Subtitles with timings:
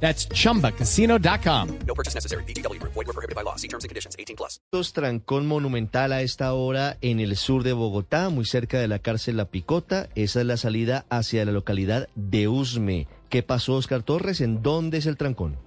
[0.00, 1.68] That's chumbacasino.com.
[1.86, 2.44] No purchase necessary.
[2.44, 2.80] BGW.
[2.82, 3.56] Void were prohibited by law.
[3.56, 4.14] See terms and conditions.
[4.18, 4.60] 18 plus.
[4.92, 9.36] Trancón monumental a esta hora en el sur de Bogotá, muy cerca de la cárcel
[9.36, 10.08] La Picota.
[10.14, 13.08] Esa es la salida hacia la localidad de Usme.
[13.28, 14.40] ¿Qué pasó, Oscar Torres?
[14.40, 15.65] ¿En dónde es el trancón?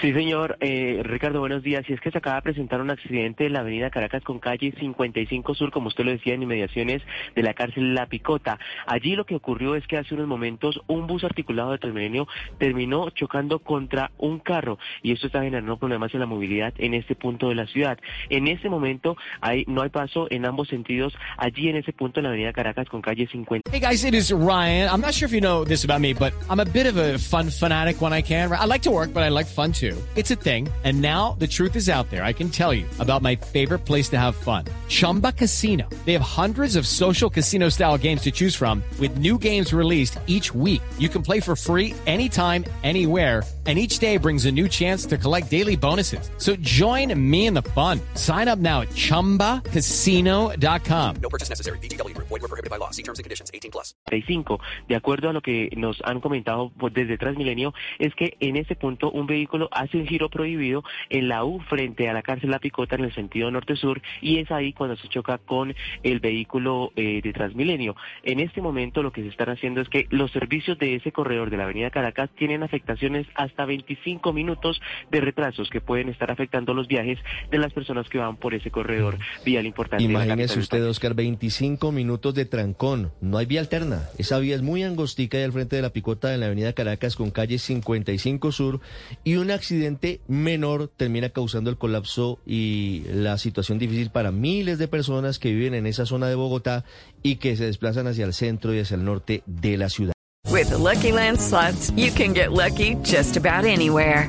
[0.00, 0.58] Sí, señor.
[0.60, 1.84] Eh, Ricardo, buenos días.
[1.88, 4.74] Y es que se acaba de presentar un accidente en la avenida Caracas con calle
[4.78, 7.00] 55 Sur, como usted lo decía, en inmediaciones
[7.34, 8.58] de la cárcel La Picota.
[8.86, 12.28] Allí lo que ocurrió es que hace unos momentos un bus articulado de Transmilenio
[12.58, 17.14] terminó chocando contra un carro y esto está generando problemas en la movilidad en este
[17.14, 17.98] punto de la ciudad.
[18.28, 22.24] En este momento hay, no hay paso en ambos sentidos allí en ese punto en
[22.24, 23.70] la avenida Caracas con calle 50.
[23.72, 24.90] Hey guys, it is Ryan.
[24.90, 27.18] I'm not sure if you know this about me, but I'm a bit of a
[27.18, 28.52] fun fanatic when I can.
[28.52, 29.95] I like to work, but I like fun too.
[30.14, 30.70] It's a thing.
[30.84, 32.24] And now the truth is out there.
[32.24, 34.64] I can tell you about my favorite place to have fun.
[34.88, 35.86] Chumba Casino.
[36.06, 40.18] They have hundreds of social casino style games to choose from with new games released
[40.26, 40.80] each week.
[40.96, 43.42] You can play for free anytime, anywhere.
[43.66, 46.30] And each day brings a new chance to collect daily bonuses.
[46.38, 48.00] So join me in the fun.
[48.14, 51.16] Sign up now at chumbacasino.com.
[51.16, 51.78] No purchase necessary.
[51.78, 52.25] BGW.
[52.36, 52.90] Void were prohibited by law.
[52.90, 53.50] See terms and conditions.
[53.52, 53.94] 18 plus.
[54.06, 54.60] 35.
[54.88, 59.10] De acuerdo a lo que nos han comentado desde Transmilenio, es que en este punto
[59.10, 62.96] un vehículo hace un giro prohibido en la U frente a la cárcel La Picota
[62.96, 67.32] en el sentido norte-sur y es ahí cuando se choca con el vehículo eh, de
[67.32, 67.96] Transmilenio.
[68.22, 71.50] En este momento lo que se están haciendo es que los servicios de ese corredor
[71.50, 76.74] de la avenida Caracas tienen afectaciones hasta 25 minutos de retrasos que pueden estar afectando
[76.74, 77.18] los viajes
[77.50, 80.04] de las personas que van por ese corredor vial importante.
[80.04, 80.86] Imagínese usted.
[80.86, 83.12] Oscar, 25 minutos de trancón.
[83.20, 84.08] No hay vía alterna.
[84.18, 87.16] Esa vía es muy angostica y al frente de la picota en la avenida Caracas
[87.16, 88.80] con calle 55 Sur.
[89.24, 94.88] Y un accidente menor termina causando el colapso y la situación difícil para miles de
[94.88, 96.84] personas que viven en esa zona de Bogotá
[97.22, 100.12] y que se desplazan hacia el centro y hacia el norte de la ciudad.
[100.48, 104.28] With the Lucky Land slots, you can get lucky just about anywhere.